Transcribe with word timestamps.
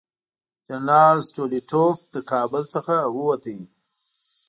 جنرال 0.67 1.17
سټولیټوف 1.29 1.97
له 2.13 2.21
کابل 2.31 2.63
څخه 2.73 2.95
ووت. 3.15 3.45